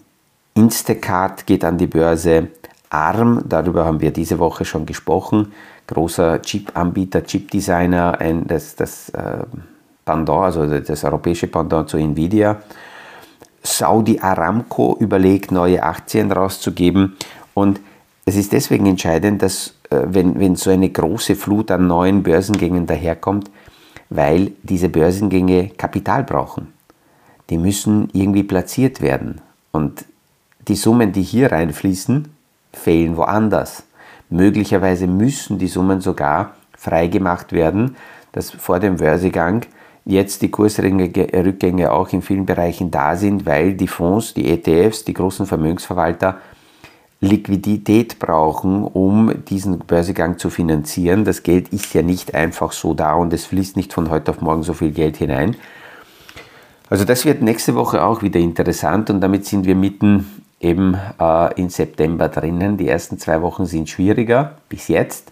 Instacart 0.55 1.47
geht 1.47 1.65
an 1.65 1.79
die 1.79 1.87
Börse. 1.87 2.49
ARM, 2.91 3.43
darüber 3.49 3.87
haben 3.87 4.01
wir 4.01 4.13
diese 4.13 4.39
Woche 4.39 4.65
schon 4.65 4.85
gesprochen. 4.85 5.53
Großer 5.87 6.43
Chip-Anbieter, 6.43 7.25
Chip-Designer, 7.25 8.19
das, 8.47 8.77
das 8.77 9.09
äh, 9.11 9.45
Pendant, 10.05 10.45
also 10.45 10.67
das 10.67 11.05
europäische 11.05 11.47
Pendant 11.47 11.89
zu 11.89 11.97
Nvidia. 11.97 12.61
Saudi 13.63 14.19
Aramco 14.21 14.97
überlegt, 15.01 15.53
neue 15.53 15.83
Aktien 15.83 16.31
rauszugeben. 16.31 17.17
Und 17.55 17.81
es 18.25 18.37
ist 18.37 18.53
deswegen 18.53 18.87
entscheidend, 18.87 19.43
dass 19.43 19.75
wenn, 20.09 20.39
wenn 20.39 20.57
so 20.57 20.71
eine 20.71 20.89
große 20.89 21.37
Flut 21.37 21.71
an 21.71 21.87
neuen 21.87 22.23
Börsengängen 22.23 22.87
daherkommt, 22.87 23.51
weil 24.11 24.53
diese 24.63 24.89
Börsengänge 24.89 25.71
Kapital 25.71 26.25
brauchen. 26.25 26.73
Die 27.51 27.59
müssen 27.59 28.09
irgendwie 28.13 28.43
platziert 28.43 29.01
werden. 29.01 29.41
Und 29.73 30.05
die 30.69 30.77
Summen, 30.77 31.13
die 31.13 31.23
hier 31.23 31.51
reinfließen, 31.51 32.29
fehlen 32.73 33.17
woanders. 33.17 33.85
Möglicherweise 34.31 35.07
müssen 35.07 35.59
die 35.59 35.69
Summen 35.69 36.01
sogar 36.01 36.55
freigemacht 36.77 37.53
werden, 37.53 37.97
dass 38.33 38.51
vor 38.51 38.81
dem 38.81 38.97
Börsegang 38.97 39.67
jetzt 40.05 40.43
die 40.43 40.51
Kursrückgänge 40.51 41.93
auch 41.93 42.13
in 42.13 42.23
vielen 42.23 42.47
Bereichen 42.47 42.91
da 42.91 43.17
sind, 43.17 43.47
weil 43.47 43.75
die 43.75 43.89
Fonds, 43.89 44.35
die 44.35 44.51
ETFs, 44.51 45.05
die 45.05 45.15
großen 45.15 45.47
Vermögensverwalter 45.47 46.39
Liquidität 47.23 48.19
brauchen, 48.19 48.85
um 48.85 49.45
diesen 49.45 49.79
Börsegang 49.79 50.39
zu 50.39 50.51
finanzieren. 50.51 51.25
Das 51.25 51.45
Geld 51.45 51.69
ist 51.69 51.95
ja 51.95 52.03
nicht 52.03 52.35
einfach 52.35 52.73
so 52.73 52.95
da 52.95 53.15
und 53.15 53.33
es 53.33 53.47
fließt 53.47 53.77
nicht 53.77 53.93
von 53.93 54.11
heute 54.11 54.33
auf 54.33 54.41
morgen 54.41 54.65
so 54.65 54.75
viel 54.75 54.91
Geld 54.91 55.19
hinein. 55.19 55.57
Also 56.91 57.05
das 57.05 57.25
wird 57.25 57.41
nächste 57.41 57.77
Woche 57.77 58.03
auch 58.03 58.23
wieder 58.23 58.41
interessant 58.41 59.09
und 59.09 59.21
damit 59.21 59.47
sind 59.47 59.67
wir 59.67 59.77
mitten 59.77 60.43
eben 60.61 60.97
äh, 61.21 61.55
in 61.55 61.71
September 61.71 62.29
drinnen. 62.29 62.77
Die 62.77 62.89
ersten 62.89 63.19
zwei 63.19 63.41
Wochen 63.41 63.67
sind 63.67 63.89
schwieriger 63.89 64.57
bis 64.69 64.89
jetzt. 64.89 65.31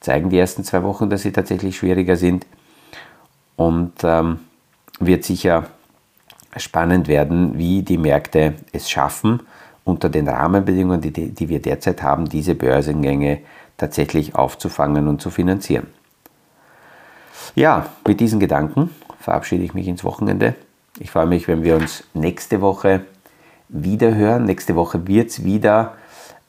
Zeigen 0.00 0.30
die 0.30 0.38
ersten 0.38 0.64
zwei 0.64 0.82
Wochen, 0.82 1.10
dass 1.10 1.22
sie 1.22 1.32
tatsächlich 1.32 1.76
schwieriger 1.76 2.16
sind 2.16 2.44
und 3.54 3.92
ähm, 4.02 4.40
wird 4.98 5.22
sicher 5.22 5.68
spannend 6.56 7.06
werden, 7.06 7.56
wie 7.56 7.82
die 7.82 7.98
Märkte 7.98 8.54
es 8.72 8.90
schaffen, 8.90 9.40
unter 9.84 10.08
den 10.08 10.28
Rahmenbedingungen, 10.28 11.00
die, 11.00 11.10
die 11.10 11.48
wir 11.48 11.60
derzeit 11.60 12.02
haben, 12.02 12.28
diese 12.28 12.54
Börsengänge 12.54 13.40
tatsächlich 13.76 14.34
aufzufangen 14.34 15.08
und 15.08 15.20
zu 15.20 15.30
finanzieren. 15.30 15.86
Ja, 17.54 17.86
mit 18.06 18.20
diesen 18.20 18.40
Gedanken 18.40 18.90
verabschiede 19.20 19.64
ich 19.64 19.74
mich 19.74 19.86
ins 19.86 20.04
Wochenende. 20.04 20.54
Ich 20.98 21.10
freue 21.10 21.26
mich, 21.26 21.48
wenn 21.48 21.62
wir 21.62 21.76
uns 21.76 22.04
nächste 22.14 22.60
Woche 22.60 23.04
wieder 23.68 24.14
hören. 24.14 24.44
Nächste 24.44 24.74
Woche 24.76 25.06
wird 25.06 25.30
es 25.30 25.44
wieder 25.44 25.94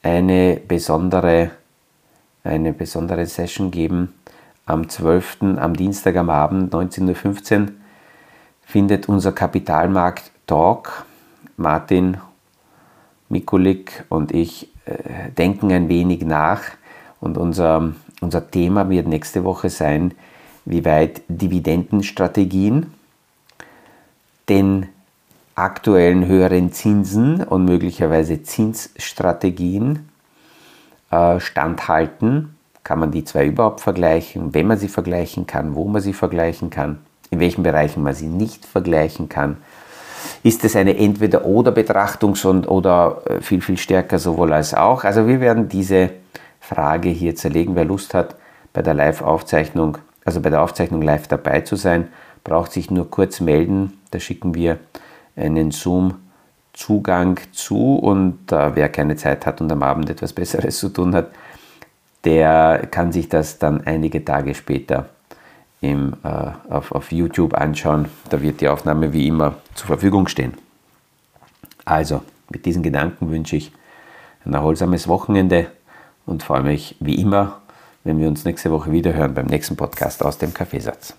eine 0.02 0.60
besondere, 0.66 1.50
eine 2.44 2.72
besondere 2.72 3.26
Session 3.26 3.70
geben 3.70 4.14
am 4.66 4.88
12. 4.88 5.42
am 5.58 5.74
Dienstag 5.74 6.16
am 6.16 6.28
Abend 6.28 6.74
19.15 6.74 7.60
Uhr 7.60 7.68
findet 8.62 9.08
unser 9.08 9.30
Kapitalmarkt 9.30 10.32
Talk. 10.48 11.04
Martin 11.56 12.18
Mikulik 13.28 14.04
und 14.08 14.32
ich 14.32 14.68
äh, 14.84 15.30
denken 15.36 15.72
ein 15.72 15.88
wenig 15.88 16.24
nach 16.24 16.62
Und 17.20 17.38
unser, 17.38 17.92
unser 18.20 18.50
Thema 18.50 18.88
wird 18.88 19.08
nächste 19.08 19.44
Woche 19.44 19.70
sein, 19.70 20.12
wie 20.64 20.84
weit 20.84 21.22
Dividendenstrategien 21.28 22.92
den 24.48 24.86
aktuellen 25.54 26.26
höheren 26.26 26.72
Zinsen 26.72 27.42
und 27.42 27.64
möglicherweise 27.64 28.42
Zinsstrategien 28.42 30.08
äh, 31.10 31.40
standhalten. 31.40 32.54
Kann 32.84 33.00
man 33.00 33.10
die 33.10 33.24
zwei 33.24 33.46
überhaupt 33.46 33.80
vergleichen? 33.80 34.54
Wenn 34.54 34.66
man 34.66 34.78
sie 34.78 34.88
vergleichen 34.88 35.46
kann, 35.46 35.74
wo 35.74 35.84
man 35.86 36.02
sie 36.02 36.12
vergleichen 36.12 36.70
kann, 36.70 36.98
in 37.30 37.40
welchen 37.40 37.62
Bereichen 37.62 38.02
man 38.02 38.14
sie 38.14 38.28
nicht 38.28 38.66
vergleichen 38.66 39.28
kann. 39.28 39.56
Ist 40.42 40.64
es 40.64 40.76
eine 40.76 40.96
Entweder-Oder-Betrachtung 40.96 42.36
oder 42.66 43.22
äh, 43.26 43.40
viel, 43.40 43.60
viel 43.60 43.78
stärker 43.78 44.18
sowohl 44.18 44.52
als 44.52 44.74
auch? 44.74 45.04
Also 45.04 45.26
wir 45.26 45.40
werden 45.40 45.68
diese 45.68 46.10
Frage 46.60 47.08
hier 47.08 47.36
zerlegen. 47.36 47.74
Wer 47.76 47.84
Lust 47.84 48.14
hat, 48.14 48.36
bei 48.72 48.82
der 48.82 48.94
Live-Aufzeichnung, 48.94 49.98
also 50.24 50.40
bei 50.40 50.50
der 50.50 50.62
Aufzeichnung 50.62 51.00
live 51.02 51.28
dabei 51.28 51.62
zu 51.62 51.76
sein, 51.76 52.08
braucht 52.44 52.72
sich 52.72 52.90
nur 52.90 53.10
kurz 53.10 53.40
melden. 53.40 53.94
Da 54.10 54.20
schicken 54.20 54.54
wir 54.54 54.78
einen 55.34 55.70
Zoom-Zugang 55.70 57.40
zu 57.52 57.96
und 57.96 58.52
äh, 58.52 58.74
wer 58.74 58.88
keine 58.88 59.16
Zeit 59.16 59.46
hat 59.46 59.60
und 59.60 59.72
am 59.72 59.82
Abend 59.82 60.10
etwas 60.10 60.32
Besseres 60.32 60.78
zu 60.78 60.90
tun 60.90 61.14
hat, 61.14 61.30
der 62.24 62.86
kann 62.90 63.12
sich 63.12 63.28
das 63.28 63.58
dann 63.58 63.86
einige 63.86 64.24
Tage 64.24 64.54
später 64.54 65.08
im, 65.90 66.14
äh, 66.22 66.50
auf, 66.70 66.92
auf 66.92 67.12
YouTube 67.12 67.54
anschauen. 67.54 68.08
Da 68.30 68.40
wird 68.42 68.60
die 68.60 68.68
Aufnahme 68.68 69.12
wie 69.12 69.26
immer 69.26 69.54
zur 69.74 69.86
Verfügung 69.86 70.28
stehen. 70.28 70.54
Also, 71.84 72.22
mit 72.50 72.66
diesen 72.66 72.82
Gedanken 72.82 73.30
wünsche 73.30 73.56
ich 73.56 73.72
ein 74.44 74.54
erholsames 74.54 75.08
Wochenende 75.08 75.66
und 76.26 76.42
freue 76.42 76.62
mich 76.62 76.96
wie 77.00 77.16
immer, 77.16 77.60
wenn 78.04 78.18
wir 78.18 78.28
uns 78.28 78.44
nächste 78.44 78.70
Woche 78.70 78.92
wieder 78.92 79.14
hören 79.14 79.34
beim 79.34 79.46
nächsten 79.46 79.76
Podcast 79.76 80.24
aus 80.24 80.38
dem 80.38 80.54
Kaffeesatz. 80.54 81.14